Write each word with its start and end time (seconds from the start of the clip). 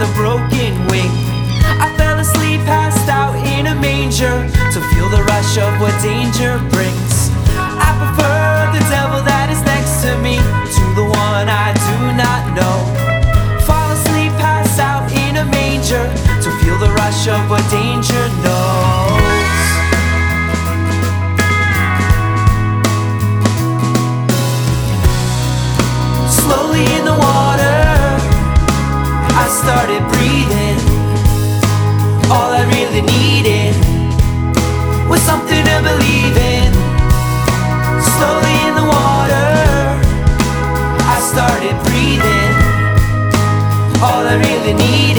with 0.00 0.08
a 0.08 0.14
broken 0.14 0.72
wing. 0.88 1.10
I 1.80 1.92
fell 1.96 2.18
asleep, 2.18 2.60
passed 2.64 3.08
out 3.08 3.34
in 3.36 3.66
a 3.66 3.74
manger 3.74 4.48
to 4.72 4.78
feel 4.92 5.08
the 5.08 5.22
rush 5.24 5.58
of 5.58 5.80
what 5.80 5.94
danger 6.02 6.58
brings. 6.72 7.30
I 7.56 7.90
prefer 8.00 8.72
the 8.72 8.84
devil 8.88 9.20
that 9.24 9.48
is 9.52 9.60
next 9.64 10.00
to 10.04 10.16
me 10.24 10.36
to 10.36 10.84
the 10.96 11.04
one 11.04 11.46
I 11.48 11.72
do 11.76 11.96
not 12.16 12.42
know. 12.56 12.76
Fall 13.66 13.92
asleep, 13.92 14.32
pass 14.40 14.78
out 14.78 15.10
in 15.12 15.36
a 15.36 15.44
manger 15.44 16.04
to 16.44 16.48
feel 16.60 16.78
the 16.78 16.92
rush 16.96 17.28
of 17.28 17.40
what 17.50 17.64
danger 17.70 18.19
I 44.30 44.36
really 44.36 44.74
needed 44.74 45.09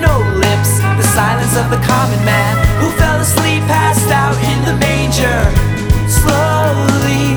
No 0.00 0.18
lips, 0.36 0.80
the 0.96 1.02
silence 1.14 1.54
of 1.56 1.70
the 1.70 1.80
common 1.86 2.24
man 2.24 2.56
who 2.80 2.90
fell 2.98 3.20
asleep, 3.20 3.62
passed 3.68 4.10
out 4.10 4.36
in 4.50 4.64
the 4.64 4.74
manger. 4.80 5.40
Slowly. 6.08 7.29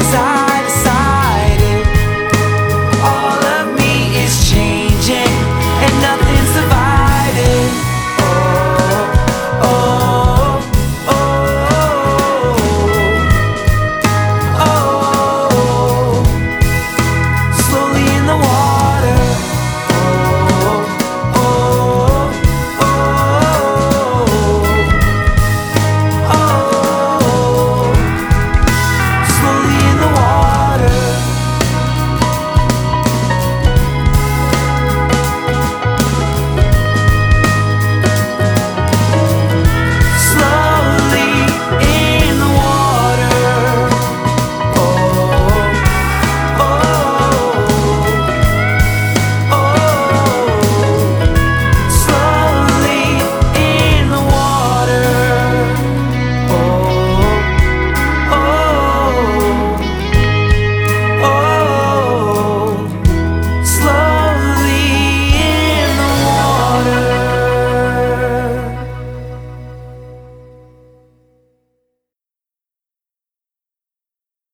esa 0.00 0.29